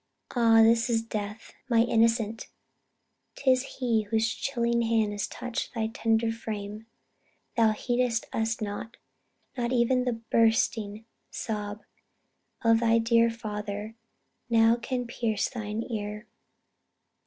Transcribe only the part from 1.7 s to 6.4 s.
innocent! 'tis he Whose chilling hand has touched thy tender